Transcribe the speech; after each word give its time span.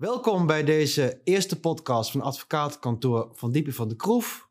Welkom 0.00 0.46
bij 0.46 0.64
deze 0.64 1.20
eerste 1.24 1.60
podcast 1.60 2.10
van 2.10 2.20
advocatenkantoor 2.20 3.30
Van 3.32 3.52
Diepen 3.52 3.72
van 3.72 3.88
de 3.88 3.96
Kroef 3.96 4.48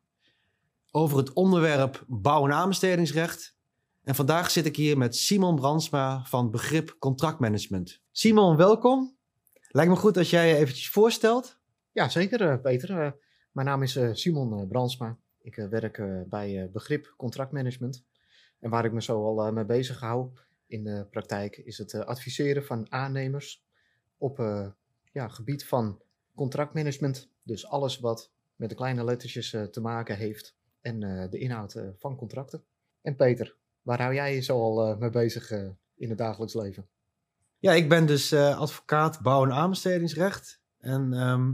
over 0.90 1.18
het 1.18 1.32
onderwerp 1.32 2.04
bouw- 2.08 2.44
en 2.44 2.52
aanbestedingsrecht. 2.52 3.56
En 4.02 4.14
vandaag 4.14 4.50
zit 4.50 4.66
ik 4.66 4.76
hier 4.76 4.98
met 4.98 5.16
Simon 5.16 5.54
Brandsma 5.54 6.24
van 6.24 6.50
Begrip 6.50 6.96
Contractmanagement. 6.98 8.02
Simon, 8.10 8.56
welkom. 8.56 9.16
Lijkt 9.68 9.90
me 9.90 9.96
goed 9.96 10.16
als 10.16 10.30
jij 10.30 10.48
je 10.48 10.54
eventjes 10.54 10.90
voorstelt. 10.90 11.58
Ja, 11.92 12.08
zeker 12.08 12.40
eh, 12.50 12.60
Peter. 12.60 12.90
Eh, 12.90 13.12
mijn 13.52 13.66
naam 13.66 13.82
is 13.82 13.96
eh, 13.96 14.08
Simon 14.12 14.68
Brandsma. 14.68 15.18
Ik 15.40 15.54
werk 15.54 16.28
bij 16.28 16.70
Begrip 16.72 17.14
Contractmanagement. 17.16 18.04
En 18.60 18.70
waar 18.70 18.84
ik 18.84 18.92
me 18.92 19.02
zo 19.02 19.38
al 19.38 19.52
mee 19.52 19.64
bezig 19.64 20.00
hou 20.00 20.30
in 20.66 20.84
de 20.84 21.06
praktijk 21.10 21.56
is 21.56 21.78
het 21.78 21.94
adviseren 21.94 22.64
van 22.64 22.92
aannemers 22.92 23.64
op 24.18 24.38
ja, 25.12 25.28
gebied 25.28 25.66
van 25.66 26.00
contractmanagement. 26.34 27.28
Dus 27.42 27.66
alles 27.66 27.98
wat 27.98 28.30
met 28.56 28.68
de 28.68 28.74
kleine 28.74 29.04
lettertjes 29.04 29.50
te 29.70 29.80
maken 29.80 30.16
heeft 30.16 30.56
en 30.80 31.00
de 31.30 31.38
inhoud 31.38 31.76
van 31.98 32.16
contracten. 32.16 32.64
En 33.02 33.16
Peter, 33.16 33.56
waar 33.82 34.00
hou 34.00 34.14
jij 34.14 34.34
je 34.34 34.40
zo 34.40 34.60
al 34.60 34.96
mee 34.96 35.10
bezig 35.10 35.50
in 35.94 36.08
het 36.08 36.18
dagelijks 36.18 36.54
leven? 36.54 36.88
Ja, 37.58 37.72
ik 37.72 37.88
ben 37.88 38.06
dus 38.06 38.32
advocaat 38.34 39.20
bouw- 39.22 39.44
en 39.44 39.52
aanbestedingsrecht. 39.52 40.60
En 40.78 41.12
ehm, 41.12 41.52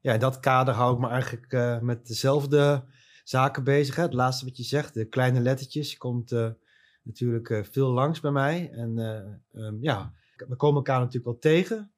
ja, 0.00 0.12
in 0.12 0.20
dat 0.20 0.40
kader 0.40 0.74
hou 0.74 0.94
ik 0.94 1.00
me 1.00 1.08
eigenlijk 1.08 1.82
met 1.82 2.06
dezelfde 2.06 2.84
zaken 3.24 3.64
bezig. 3.64 3.96
Hè. 3.96 4.02
Het 4.02 4.14
laatste 4.14 4.44
wat 4.44 4.56
je 4.56 4.62
zegt, 4.62 4.94
de 4.94 5.04
kleine 5.04 5.40
lettertjes, 5.40 5.96
komt 5.96 6.30
natuurlijk 7.02 7.66
veel 7.70 7.88
langs 7.90 8.20
bij 8.20 8.30
mij. 8.30 8.70
En 8.70 8.98
um, 9.52 9.78
ja, 9.80 10.12
we 10.36 10.56
komen 10.56 10.76
elkaar 10.76 10.98
natuurlijk 10.98 11.24
wel 11.24 11.38
tegen 11.38 11.92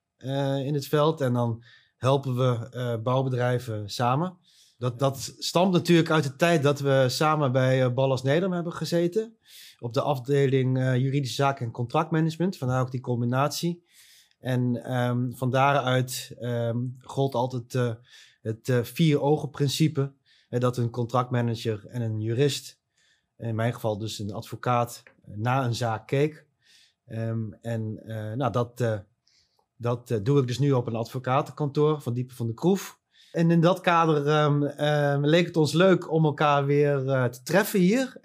in 0.65 0.75
het 0.75 0.87
veld. 0.87 1.21
En 1.21 1.33
dan 1.33 1.63
helpen 1.97 2.37
we 2.37 2.99
bouwbedrijven 3.03 3.91
samen. 3.91 4.37
Dat, 4.79 4.99
dat 4.99 5.35
stamt 5.39 5.73
natuurlijk 5.73 6.11
uit 6.11 6.25
de 6.25 6.37
tijd 6.37 6.63
dat 6.63 6.81
we 6.81 7.05
samen 7.09 7.53
bij 7.53 7.95
Ballas 7.95 8.23
Nederland 8.23 8.55
hebben 8.55 8.73
gezeten. 8.73 9.37
Op 9.79 9.95
de 9.95 10.03
afdeling 10.03 10.79
juridische 10.79 11.35
zaken 11.35 11.67
en 11.67 11.73
contractmanagement. 11.73 12.57
Vandaar 12.57 12.81
ook 12.81 12.91
die 12.91 13.01
combinatie. 13.01 13.85
En 14.41 14.93
um, 14.95 15.37
van 15.37 15.51
daaruit 15.51 16.37
um, 16.41 16.97
gold 17.03 17.35
altijd 17.35 17.97
het 18.43 18.73
vier 18.83 19.21
ogen 19.21 19.51
principe. 19.51 20.13
Dat 20.49 20.77
een 20.77 20.91
contractmanager 20.91 21.87
en 21.87 22.03
een 22.03 22.21
jurist, 22.21 22.79
in 23.39 23.55
mijn 23.55 23.75
geval 23.75 23.99
dus 23.99 24.19
een 24.19 24.33
advocaat, 24.33 25.03
na 25.25 25.65
een 25.65 25.75
zaak 25.75 26.07
keek. 26.07 26.47
Um, 27.09 27.59
en 27.61 28.03
nou, 28.37 28.53
dat, 28.53 29.05
dat 29.81 30.21
doe 30.23 30.41
ik 30.41 30.47
dus 30.47 30.59
nu 30.59 30.73
op 30.73 30.87
een 30.87 30.95
advocatenkantoor 30.95 32.01
van 32.01 32.15
Diepen 32.15 32.37
van 32.37 32.47
de 32.47 32.55
Kroef. 32.55 32.99
En 33.33 33.51
in 33.51 33.61
dat 33.61 33.81
kader 33.81 34.51
leek 35.21 35.47
het 35.47 35.57
ons 35.57 35.73
leuk 35.73 36.11
om 36.13 36.25
elkaar 36.25 36.67
weer 36.67 37.05
te 37.31 37.41
treffen 37.43 37.81
hier. 37.81 38.17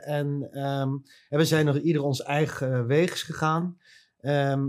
en, 0.00 0.48
en 0.52 1.02
we 1.28 1.44
zijn 1.44 1.66
nog 1.66 1.78
ieder 1.78 2.02
ons 2.02 2.22
eigen 2.22 2.86
weegs 2.86 3.22
gegaan. 3.22 3.76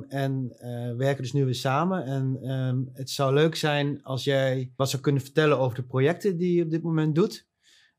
En 0.08 0.56
uh, 0.64 0.96
werken 0.96 1.24
dus 1.24 1.34
nu 1.34 1.46
weer 1.46 1.56
samen. 1.56 2.06
En 2.06 2.90
het 2.94 3.10
zou 3.10 3.34
leuk 3.34 3.56
zijn 3.56 4.04
als 4.04 4.24
jij 4.24 4.72
wat 4.76 4.90
zou 4.90 5.02
kunnen 5.02 5.22
vertellen 5.22 5.60
over 5.60 5.76
de 5.76 5.86
projecten 5.86 6.38
die 6.38 6.56
je 6.56 6.64
op 6.64 6.70
dit 6.70 6.84
moment 6.84 7.16
doet. 7.16 7.48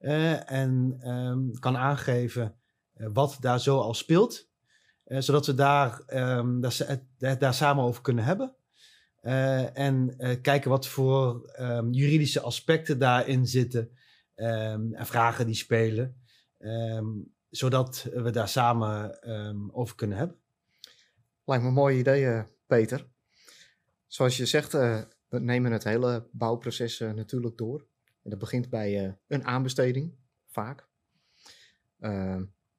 Uh, 0.01 0.51
en 0.53 0.99
kan 1.59 1.77
aangeven 1.77 2.55
uh, 2.97 3.09
wat 3.13 3.37
daar 3.41 3.61
zo 3.61 3.79
al 3.79 3.95
speelt. 3.95 4.49
Zodat 5.07 5.47
we 5.47 5.55
daar, 5.55 6.03
daar, 7.19 7.39
daar, 7.39 7.55
samen 7.55 7.85
over 7.85 8.03
kunnen 8.03 8.25
hebben. 8.25 8.57
en 9.75 10.17
kijken 10.43 10.71
wat 10.71 10.87
voor 10.87 11.51
juridische 11.91 12.41
aspecten 12.41 12.99
daarin 12.99 13.47
zitten. 13.47 13.91
en 14.35 15.07
vragen 15.07 15.47
die 15.47 15.55
spelen. 15.55 16.23
zodat 17.51 18.09
we 18.13 18.31
daar 18.31 18.49
samen 18.49 19.19
over 19.75 19.95
kunnen 19.95 20.17
hebben. 20.17 20.37
Lijkt 21.47 21.63
me 21.63 21.69
een 21.69 21.75
mooi 21.75 21.99
idee, 21.99 22.27
eh, 22.27 22.43
Peter. 22.67 23.07
Zoals 24.07 24.37
je 24.37 24.47
zegt, 24.47 24.73
we 24.73 25.09
nemen 25.29 25.73
het 25.73 25.85
hele 25.85 26.29
bouwproces 26.33 26.99
natuurlijk 26.99 27.57
door. 27.57 27.87
En 28.23 28.31
dat 28.31 28.39
begint 28.39 28.71
bij 28.71 29.19
een 29.27 29.45
aanbesteding, 29.45 30.15
vaak. 30.47 30.89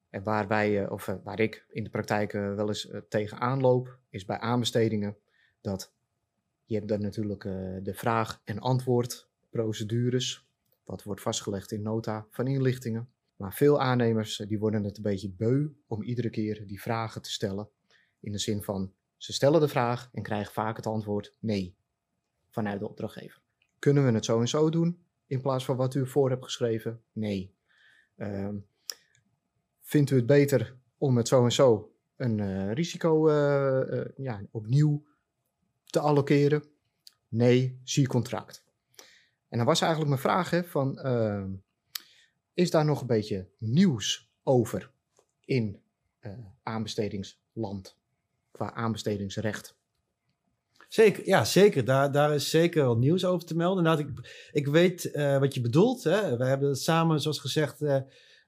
Ehm, 0.10 0.20
en 0.20 0.24
waar 0.24 0.48
wij, 0.48 0.90
of 0.90 1.06
waar 1.24 1.40
ik 1.40 1.66
in 1.70 1.84
de 1.84 1.90
praktijk 1.90 2.32
wel 2.32 2.68
eens 2.68 2.92
tegenaan 3.10 3.62
loop, 3.62 4.00
is 4.10 4.26
bij 4.26 4.40
aanbestedingen 4.40 5.18
dat 5.62 5.94
je 6.66 6.76
hebt 6.76 6.88
dan 6.88 7.02
natuurlijk 7.02 7.42
de 7.84 7.94
vraag- 7.94 8.42
en 8.44 8.60
antwoordprocedures. 8.60 10.48
Wat 10.84 11.04
wordt 11.04 11.22
vastgelegd 11.22 11.72
in 11.72 11.82
nota 11.82 12.28
van 12.30 12.48
inlichtingen. 12.48 13.10
Maar 13.36 13.54
veel 13.54 13.82
aannemers 13.82 14.38
die 14.38 14.60
worden 14.60 14.84
het 14.84 14.98
een 14.98 15.04
beetje 15.04 15.30
beu 15.30 15.68
om 15.88 16.04
iedere 16.04 16.30
keer 16.30 16.68
die 16.68 16.82
vragen 16.82 17.22
te 17.22 17.32
stellen 17.32 17.70
in 18.20 18.32
de 18.32 18.38
zin 18.38 18.64
van, 18.64 18.94
ze 19.18 19.34
stellen 19.34 19.60
de 19.60 19.68
vraag 19.68 20.10
en 20.14 20.24
krijgen 20.24 20.54
vaak 20.54 20.76
het 20.76 20.86
antwoord 20.86 21.38
nee 21.40 21.76
vanuit 22.50 22.80
de 22.80 22.88
opdrachtgever. 22.88 23.42
Kunnen 23.80 24.06
we 24.06 24.12
het 24.12 24.26
zo 24.26 24.40
en 24.40 24.48
zo 24.48 24.70
doen 24.70 25.06
in 25.28 25.42
plaats 25.42 25.66
van 25.66 25.76
wat 25.76 25.96
u 25.96 26.08
voor 26.08 26.30
hebt 26.30 26.44
geschreven? 26.44 27.02
Nee. 27.12 27.56
Uh, 28.18 28.50
vindt 29.88 30.12
u 30.12 30.16
het 30.16 30.26
beter 30.26 30.76
om 30.98 31.18
het 31.18 31.28
zo 31.28 31.44
en 31.44 31.52
zo 31.52 31.92
een 32.16 32.38
uh, 32.38 32.74
risico 32.74 33.30
uh, 33.30 33.98
uh, 33.98 34.06
ja, 34.16 34.42
opnieuw 34.52 35.06
te 35.86 36.00
allokeren? 36.00 36.64
Nee, 37.28 37.80
zie 37.84 38.08
contract. 38.08 38.64
En 39.50 39.58
dan 39.58 39.66
was 39.66 39.82
eigenlijk 39.82 40.10
mijn 40.10 40.22
vraag 40.22 40.70
van, 40.70 41.00
ehm, 41.00 41.52
is 42.54 42.72
daar 42.72 42.86
nog 42.86 43.02
een 43.02 43.08
beetje 43.08 43.50
nieuws 43.58 44.32
over 44.44 44.92
in 45.46 45.82
aanbestedingsland? 46.64 47.96
qua 48.52 48.74
aanbestedingsrecht. 48.74 49.76
Zeker, 50.88 51.28
ja, 51.28 51.46
zeker. 51.46 51.86
Daar, 51.86 52.12
daar 52.12 52.34
is 52.34 52.50
zeker 52.50 52.86
wat 52.86 52.98
nieuws 52.98 53.26
over 53.26 53.48
te 53.48 53.56
melden. 53.56 53.84
Nou, 53.84 54.00
ik, 54.00 54.10
ik 54.52 54.68
weet 54.68 55.12
wat 55.14 55.54
je 55.54 55.62
bedoelt. 55.62 56.04
Hè. 56.04 56.38
We 56.38 56.46
hebben 56.46 56.76
samen, 56.76 57.22
zoals 57.22 57.40
gezegd, 57.40 57.80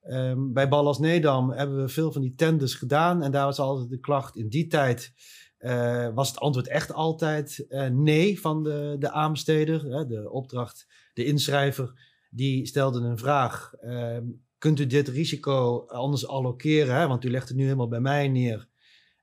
um, 0.07 0.53
bij 0.53 0.69
Ballas 0.69 0.99
Nedam 0.99 1.51
hebben 1.51 1.81
we 1.81 1.89
veel 1.89 2.11
van 2.11 2.21
die 2.21 2.35
tenders 2.35 2.75
gedaan. 2.75 3.23
En 3.23 3.31
daar 3.31 3.45
was 3.45 3.59
altijd 3.59 3.89
de 3.89 3.99
klacht 3.99 4.35
in 4.35 4.49
die 4.49 4.67
tijd. 4.67 5.13
Uh, 5.59 6.07
was 6.13 6.27
het 6.27 6.39
antwoord 6.39 6.67
echt 6.67 6.93
altijd 6.93 7.65
nee 7.91 8.41
van 8.41 8.63
de, 8.63 8.95
de 8.99 9.11
aanbesteder, 9.11 10.07
de 10.07 10.29
opdracht, 10.31 10.87
de 11.13 11.25
inschrijver. 11.25 11.93
Die 12.29 12.65
stelde 12.65 12.99
een 12.99 13.17
vraag. 13.17 13.73
Ehm, 13.73 14.23
kunt 14.57 14.79
u 14.79 14.87
dit 14.87 15.07
risico 15.07 15.85
anders 15.87 16.27
allokeren? 16.27 16.95
Hè? 16.95 17.07
Want 17.07 17.23
u 17.23 17.31
legt 17.31 17.47
het 17.47 17.57
nu 17.57 17.63
helemaal 17.63 17.87
bij 17.87 17.99
mij 17.99 18.27
neer. 18.27 18.67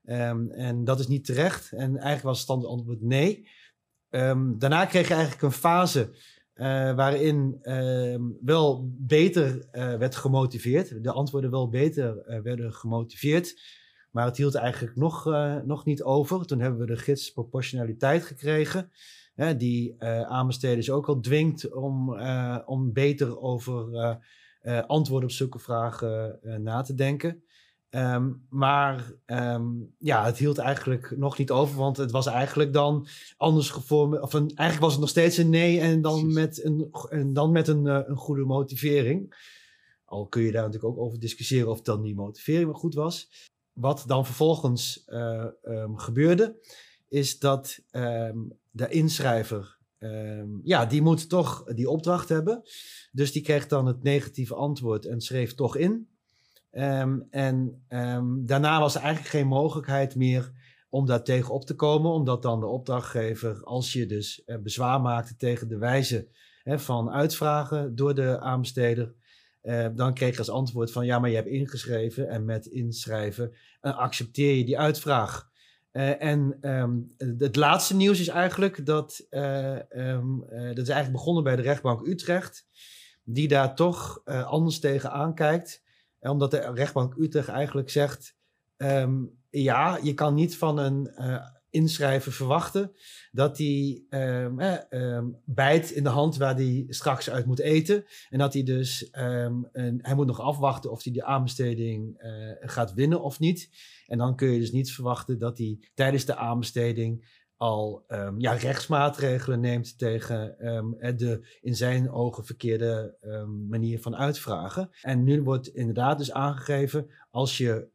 Um, 0.05 0.51
en 0.51 0.83
dat 0.83 0.99
is 0.99 1.07
niet 1.07 1.25
terecht. 1.25 1.71
En 1.71 1.97
eigenlijk 1.97 2.21
was 2.21 2.39
het 2.39 2.65
antwoord 2.65 3.01
nee. 3.01 3.49
Daarna 4.09 4.85
kreeg 4.85 5.07
je 5.07 5.13
eigenlijk 5.13 5.43
een 5.43 5.51
fase 5.51 6.13
uh, 6.57 6.95
waarin 6.95 7.59
um, 7.61 8.37
wel 8.41 8.91
beter 8.97 9.67
uh, 9.71 9.95
werd 9.95 10.15
gemotiveerd. 10.15 11.03
De 11.03 11.11
antwoorden 11.11 11.51
wel 11.51 11.69
beter 11.69 12.23
uh, 12.27 12.39
werden 12.39 12.73
gemotiveerd. 12.73 13.61
Maar 14.11 14.25
het 14.25 14.37
hield 14.37 14.55
eigenlijk 14.55 14.95
nog, 14.95 15.25
nog 15.65 15.85
niet 15.85 16.03
over. 16.03 16.45
Toen 16.45 16.59
hebben 16.59 16.79
we 16.79 16.85
de 16.85 16.97
gids 16.97 17.31
proportionaliteit 17.31 18.23
gekregen. 18.23 18.91
Hè, 19.35 19.55
die 19.55 19.95
aanbesteders 20.25 20.89
ook 20.91 21.07
al 21.07 21.19
dwingt 21.19 21.73
om, 21.73 22.19
om 22.65 22.93
beter 22.93 23.39
over 23.39 24.19
antwoorden 24.87 25.29
op 25.29 25.35
zulke 25.35 25.59
vragen 25.59 26.39
na 26.63 26.81
te 26.81 26.93
denken. 26.93 27.43
Um, 27.89 28.45
maar 28.49 29.11
um, 29.25 29.95
ja, 29.97 30.25
het 30.25 30.37
hield 30.37 30.57
eigenlijk 30.57 31.17
nog 31.17 31.37
niet 31.37 31.51
over, 31.51 31.77
want 31.77 31.97
het 31.97 32.11
was 32.11 32.25
eigenlijk 32.25 32.73
dan 32.73 33.07
anders 33.37 33.69
gevormd. 33.69 34.21
Of 34.21 34.33
een, 34.33 34.47
eigenlijk 34.47 34.79
was 34.79 34.91
het 34.91 34.99
nog 34.99 35.09
steeds 35.09 35.37
een 35.37 35.49
nee 35.49 35.79
en 35.79 36.01
dan 36.01 36.33
met 36.33 36.63
een, 36.63 36.89
en 37.09 37.33
dan 37.33 37.51
met 37.51 37.67
een, 37.67 37.85
uh, 37.85 37.99
een 38.05 38.17
goede 38.17 38.45
motivering. 38.45 39.35
Al 40.05 40.27
kun 40.27 40.41
je 40.41 40.51
daar 40.51 40.65
natuurlijk 40.65 40.93
ook 40.93 41.05
over 41.05 41.19
discussiëren 41.19 41.69
of 41.69 41.81
dan 41.81 42.01
die 42.01 42.15
motivering 42.15 42.65
wel 42.65 42.79
goed 42.79 42.93
was. 42.93 43.29
Wat 43.73 44.03
dan 44.07 44.25
vervolgens 44.25 45.03
uh, 45.07 45.45
um, 45.63 45.97
gebeurde, 45.97 46.59
is 47.07 47.39
dat 47.39 47.79
de 48.71 48.87
inschrijver, 48.89 49.77
ja, 50.63 50.85
die 50.85 51.01
moet 51.01 51.29
toch 51.29 51.63
die 51.63 51.89
opdracht 51.89 52.29
hebben. 52.29 52.61
Dus 53.11 53.31
die 53.31 53.41
kreeg 53.41 53.67
dan 53.67 53.85
het 53.85 54.03
negatieve 54.03 54.55
antwoord 54.55 55.05
en 55.05 55.21
schreef 55.21 55.55
toch 55.55 55.77
in. 55.77 56.07
Um, 56.71 57.27
en 57.29 57.85
um, 57.89 58.45
daarna 58.45 58.79
was 58.79 58.95
er 58.95 59.01
eigenlijk 59.01 59.29
geen 59.29 59.47
mogelijkheid 59.47 60.15
meer 60.15 60.51
om 60.89 61.05
daar 61.05 61.23
tegen 61.23 61.53
op 61.53 61.65
te 61.65 61.75
komen, 61.75 62.11
omdat 62.11 62.41
dan 62.41 62.59
de 62.59 62.65
opdrachtgever, 62.65 63.63
als 63.63 63.93
je 63.93 64.05
dus 64.05 64.41
uh, 64.45 64.57
bezwaar 64.57 65.01
maakte 65.01 65.35
tegen 65.35 65.67
de 65.67 65.77
wijze 65.77 66.27
hè, 66.63 66.79
van 66.79 67.11
uitvragen 67.11 67.95
door 67.95 68.15
de 68.15 68.39
aanbesteder, 68.39 69.13
uh, 69.63 69.87
dan 69.95 70.13
kreeg 70.13 70.31
je 70.31 70.37
als 70.37 70.49
antwoord 70.49 70.91
van 70.91 71.05
ja, 71.05 71.19
maar 71.19 71.29
je 71.29 71.35
hebt 71.35 71.47
ingeschreven 71.47 72.29
en 72.29 72.45
met 72.45 72.65
inschrijven 72.65 73.51
uh, 73.81 73.97
accepteer 73.97 74.55
je 74.55 74.65
die 74.65 74.79
uitvraag. 74.79 75.49
Eh, 75.97 76.21
en 76.21 76.57
ehm, 76.61 76.97
het 77.37 77.55
laatste 77.55 77.95
nieuws 77.95 78.19
is 78.19 78.27
eigenlijk 78.27 78.85
dat, 78.85 79.25
eh, 79.29 79.91
ehm, 79.91 80.41
eh, 80.41 80.67
dat 80.67 80.77
is 80.77 80.89
eigenlijk 80.89 81.11
begonnen 81.11 81.43
bij 81.43 81.55
de 81.55 81.61
rechtbank 81.61 82.07
Utrecht, 82.07 82.67
die 83.23 83.47
daar 83.47 83.75
toch 83.75 84.21
anders 84.25 84.79
tegen 84.79 85.11
omdat 86.29 86.51
de 86.51 86.71
rechtbank 86.73 87.15
Utrecht 87.17 87.47
eigenlijk 87.47 87.89
zegt, 87.89 88.35
ehm, 88.77 89.23
ja, 89.49 89.99
je 90.03 90.13
kan 90.13 90.33
niet 90.33 90.57
van 90.57 90.77
een 90.77 91.11
inschrijver 91.69 92.31
verwachten 92.31 92.91
dat 93.31 93.57
hij 93.57 94.03
um, 94.09 94.59
eh, 94.59 95.23
bijt 95.45 95.91
in 95.91 96.03
de 96.03 96.09
hand 96.09 96.37
waar 96.37 96.55
hij 96.55 96.85
straks 96.87 97.29
uit 97.29 97.45
moet 97.45 97.59
eten. 97.59 98.05
En 98.29 98.39
dat 98.39 98.53
hij 98.53 98.63
dus, 98.63 99.07
een, 99.11 99.99
hij 100.01 100.15
moet 100.15 100.27
nog 100.27 100.39
afwachten 100.39 100.91
of 100.91 101.03
hij 101.03 101.13
de 101.13 101.23
aanbesteding 101.23 102.21
uh, 102.21 102.51
gaat 102.59 102.93
winnen 102.93 103.21
of 103.21 103.39
niet. 103.39 103.69
En 104.05 104.17
dan 104.17 104.35
kun 104.35 104.51
je 104.51 104.59
dus 104.59 104.71
niet 104.71 104.91
verwachten 104.91 105.39
dat 105.39 105.57
hij 105.57 105.79
tijdens 105.93 106.25
de 106.25 106.35
aanbesteding 106.35 107.25
al 107.57 108.03
um, 108.07 108.39
ja, 108.39 108.53
rechtsmaatregelen 108.53 109.59
neemt 109.59 109.97
tegen 109.97 110.55
de 111.17 111.57
in 111.61 111.75
zijn 111.75 112.11
ogen 112.11 112.45
verkeerde 112.45 113.17
manier 113.69 114.01
van 114.01 114.15
uitvragen. 114.15 114.89
En 115.01 115.23
nu 115.23 115.41
wordt 115.41 115.67
inderdaad 115.67 116.17
dus 116.17 116.31
aangegeven 116.31 117.09
als 117.29 117.57
je 117.57 117.87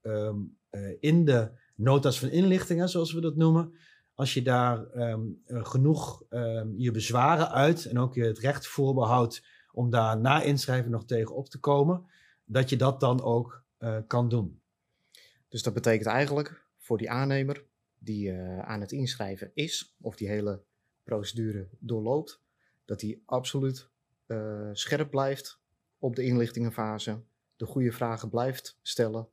uh, 0.72 0.96
in 1.00 1.24
de 1.24 1.50
notas 1.74 2.18
van 2.18 2.28
inlichtingen, 2.28 2.88
zoals 2.88 3.12
we 3.12 3.20
dat 3.20 3.36
noemen. 3.36 3.74
Als 4.14 4.34
je 4.34 4.42
daar 4.42 4.86
ehm, 4.86 5.20
eh, 5.44 5.64
genoeg 5.64 6.22
ehm, 6.28 6.68
je 6.76 6.90
bezwaren 6.90 7.50
uit 7.50 7.86
en 7.86 7.98
ook 7.98 8.14
je 8.14 8.24
het 8.24 8.38
recht 8.38 8.66
voorbehoudt 8.66 9.44
om 9.72 9.90
daar 9.90 10.20
na 10.20 10.42
inschrijven 10.42 10.90
nog 10.90 11.04
tegen 11.04 11.34
op 11.34 11.48
te 11.48 11.58
komen, 11.58 12.04
dat 12.44 12.70
je 12.70 12.76
dat 12.76 13.00
dan 13.00 13.22
ook 13.22 13.64
kan 14.06 14.28
doen. 14.28 14.62
Dus 15.48 15.62
dat 15.62 15.74
betekent 15.74 16.08
eigenlijk 16.08 16.66
voor 16.78 16.98
die 16.98 17.10
aannemer 17.10 17.66
die 18.04 18.30
uh, 18.30 18.58
aan 18.58 18.80
het 18.80 18.92
inschrijven 18.92 19.50
is, 19.54 19.96
of 20.00 20.16
die 20.16 20.28
hele 20.28 20.62
procedure 21.02 21.68
doorloopt, 21.78 22.42
dat 22.84 23.00
hij 23.00 23.20
absoluut 23.24 23.90
scherp 24.72 25.10
blijft 25.10 25.60
op 25.98 26.16
de 26.16 26.22
inlichtingenfase, 26.22 27.22
de 27.56 27.66
goede 27.66 27.92
vragen 27.92 28.28
blijft 28.28 28.78
stellen 28.82 29.28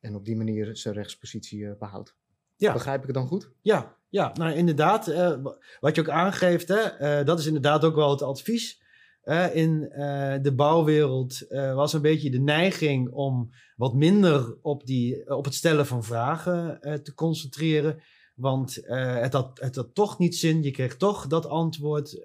en 0.00 0.14
op 0.14 0.24
die 0.24 0.36
manier 0.36 0.76
zijn 0.76 0.94
rechtspositie 0.94 1.58
uh, 1.58 1.72
behoudt. 1.78 2.16
Ja. 2.56 2.72
Begrijp 2.72 3.00
ik 3.00 3.06
het 3.06 3.14
dan 3.14 3.26
goed? 3.26 3.50
Ja, 3.60 3.96
ja 4.08 4.32
nou 4.34 4.52
inderdaad. 4.52 5.08
Uh, 5.08 5.44
wat 5.80 5.94
je 5.94 6.00
ook 6.00 6.08
aangeeft, 6.08 6.68
hè, 6.68 7.20
uh, 7.20 7.26
dat 7.26 7.38
is 7.38 7.46
inderdaad 7.46 7.84
ook 7.84 7.94
wel 7.94 8.10
het 8.10 8.22
advies. 8.22 8.81
In 9.52 9.80
de 10.42 10.52
bouwwereld 10.56 11.46
was 11.48 11.92
een 11.92 12.02
beetje 12.02 12.30
de 12.30 12.40
neiging 12.40 13.10
om 13.10 13.50
wat 13.76 13.94
minder 13.94 14.56
op, 14.62 14.86
die, 14.86 15.36
op 15.36 15.44
het 15.44 15.54
stellen 15.54 15.86
van 15.86 16.04
vragen 16.04 16.80
te 17.02 17.14
concentreren. 17.14 18.02
Want 18.34 18.78
het, 18.84 19.32
had, 19.32 19.58
het 19.60 19.76
had 19.76 19.94
toch 19.94 20.18
niet 20.18 20.36
zin. 20.36 20.62
Je 20.62 20.70
kreeg 20.70 20.96
toch 20.96 21.26
dat 21.26 21.46
antwoord 21.46 22.22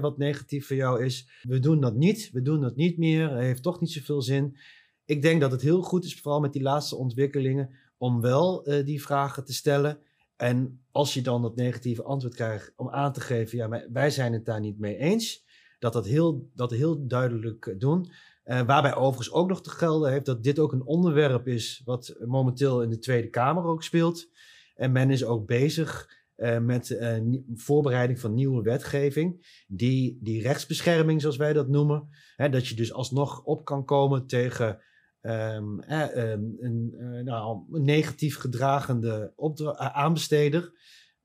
wat 0.00 0.18
negatief 0.18 0.66
voor 0.66 0.76
jou 0.76 1.04
is. 1.04 1.28
We 1.42 1.58
doen 1.58 1.80
dat 1.80 1.94
niet. 1.94 2.30
We 2.32 2.42
doen 2.42 2.60
dat 2.60 2.76
niet 2.76 2.98
meer. 2.98 3.30
Het 3.30 3.40
heeft 3.40 3.62
toch 3.62 3.80
niet 3.80 3.90
zoveel 3.90 4.22
zin 4.22 4.56
ik 5.04 5.22
denk 5.22 5.40
dat 5.40 5.50
het 5.50 5.62
heel 5.62 5.82
goed 5.82 6.04
is, 6.04 6.20
vooral 6.20 6.40
met 6.40 6.52
die 6.52 6.62
laatste 6.62 6.96
ontwikkelingen, 6.96 7.70
om 7.98 8.20
wel 8.20 8.62
die 8.84 9.02
vragen 9.02 9.44
te 9.44 9.52
stellen. 9.52 9.98
En 10.36 10.84
als 10.90 11.14
je 11.14 11.22
dan 11.22 11.42
dat 11.42 11.56
negatieve 11.56 12.02
antwoord 12.02 12.34
krijgt, 12.34 12.72
om 12.76 12.90
aan 12.90 13.12
te 13.12 13.20
geven, 13.20 13.58
ja, 13.58 13.86
wij 13.92 14.10
zijn 14.10 14.32
het 14.32 14.44
daar 14.44 14.60
niet 14.60 14.78
mee 14.78 14.96
eens. 14.96 15.44
Dat 15.84 15.92
dat 15.92 16.06
heel, 16.06 16.50
dat 16.54 16.70
heel 16.70 17.06
duidelijk 17.06 17.66
uh, 17.66 17.78
doen. 17.78 18.10
Uh, 18.44 18.60
waarbij 18.62 18.94
overigens 18.94 19.32
ook 19.32 19.48
nog 19.48 19.62
te 19.62 19.70
gelden 19.70 20.12
heeft 20.12 20.24
dat 20.24 20.42
dit 20.42 20.58
ook 20.58 20.72
een 20.72 20.86
onderwerp 20.86 21.48
is 21.48 21.82
wat 21.84 22.14
momenteel 22.26 22.82
in 22.82 22.90
de 22.90 22.98
Tweede 22.98 23.28
Kamer 23.30 23.64
ook 23.64 23.82
speelt. 23.82 24.30
En 24.74 24.92
men 24.92 25.10
is 25.10 25.24
ook 25.24 25.46
bezig 25.46 26.10
uh, 26.36 26.58
met 26.58 26.98
voorbereiding 27.54 28.20
van 28.20 28.34
nieuwe 28.34 28.62
wetgeving, 28.62 29.62
die, 29.66 30.18
die 30.20 30.42
rechtsbescherming, 30.42 31.20
zoals 31.20 31.36
wij 31.36 31.52
dat 31.52 31.68
noemen, 31.68 32.08
hè, 32.36 32.48
dat 32.48 32.66
je 32.66 32.74
dus 32.74 32.92
alsnog 32.92 33.42
op 33.42 33.64
kan 33.64 33.84
komen 33.84 34.26
tegen 34.26 34.78
um, 35.20 35.80
eh, 35.80 36.30
een, 36.60 36.94
nou, 37.24 37.64
een, 37.72 37.84
negatief 37.84 38.38
gedragende 38.38 39.32
aanbesteder. 39.76 40.72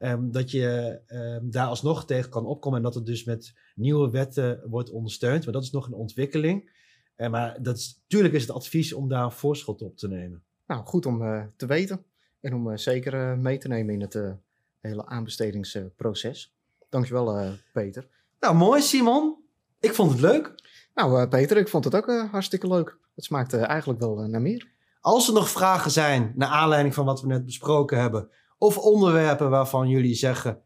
Um, 0.02 0.32
dat 0.32 0.52
je 0.52 1.00
um, 1.08 1.52
daar 1.52 1.68
alsnog 1.68 2.06
tegen 2.06 2.30
kan 2.30 2.46
opkomen 2.46 2.78
en 2.78 2.84
dat 2.84 2.96
het 2.96 3.06
dus 3.06 3.24
met 3.24 3.54
nieuwe 3.76 4.10
wetten 4.10 4.62
wordt 4.66 4.90
ondersteund. 4.90 5.44
Maar 5.44 5.54
dat 5.54 5.64
is 5.64 5.72
nog 5.72 5.88
een 5.88 5.94
ontwikkeling. 5.94 6.72
Uh, 7.18 7.30
maar 7.30 7.62
dat 7.62 7.78
is, 7.78 8.00
natuurlijk 8.02 8.34
is 8.34 8.42
het 8.42 8.52
advies 8.52 8.94
om 8.94 9.08
daar 9.08 9.24
een 9.24 9.32
voorschot 9.32 9.82
op 9.82 9.98
te 9.98 10.08
nemen. 10.08 10.44
Nou, 10.68 10.86
goed 10.86 11.06
om 11.06 11.50
te 11.56 11.66
weten 11.66 12.04
en 12.42 12.54
om 12.54 12.78
zeker 12.78 13.38
mee 13.38 13.58
te 13.58 13.68
nemen 13.68 13.94
in 13.94 14.02
het 14.02 14.36
hele 14.80 15.06
aanbestedingsproces. 15.06 16.56
Dankjewel, 16.90 17.54
Peter. 17.74 18.08
Nou, 18.40 18.56
mooi, 18.56 18.82
Simon. 18.82 19.36
Ik 19.80 19.94
vond 19.94 20.12
het 20.12 20.20
leuk. 20.20 20.56
Nou, 20.94 21.28
Peter, 21.28 21.58
ik 21.58 21.68
vond 21.68 21.84
het 21.84 21.96
ook 21.96 22.12
hartstikke 22.32 22.68
leuk. 22.68 22.98
Het 23.16 23.24
smaakt 23.24 23.54
eigenlijk 23.54 24.00
wel 24.00 24.16
naar 24.16 24.42
meer. 24.42 24.68
Als 25.02 25.28
er 25.28 25.34
nog 25.34 25.50
vragen 25.50 25.92
zijn 25.92 26.34
naar 26.36 26.50
aanleiding 26.50 26.94
van 26.94 27.06
wat 27.06 27.22
we 27.22 27.28
net 27.28 27.46
besproken 27.46 28.00
hebben, 28.00 28.30
of 28.60 28.78
onderwerpen 28.78 29.50
waarvan 29.50 29.90
jullie 29.90 30.16
zeggen: 30.16 30.64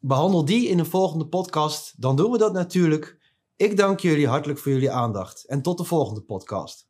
behandel 0.00 0.44
die 0.44 0.68
in 0.68 0.78
een 0.78 0.86
volgende 0.86 1.26
podcast, 1.26 2.02
dan 2.02 2.16
doen 2.16 2.30
we 2.30 2.38
dat 2.38 2.52
natuurlijk. 2.52 3.18
Ik 3.56 3.76
dank 3.76 4.00
jullie 4.00 4.28
hartelijk 4.28 4.58
voor 4.58 4.72
jullie 4.72 4.90
aandacht 4.90 5.44
en 5.46 5.62
tot 5.62 5.78
de 5.78 5.84
volgende 5.84 6.22
podcast. 6.22 6.87